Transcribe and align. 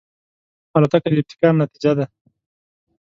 الوتکه 0.77 1.09
د 1.13 1.15
ابتکار 1.21 1.53
نتیجه 1.63 1.91
ده. 1.97 2.05